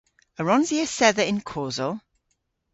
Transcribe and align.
A 0.39 0.41
wrons 0.43 0.69
i 0.75 0.77
esedha 0.85 1.23
yn 1.31 1.39
kosel? 1.51 1.93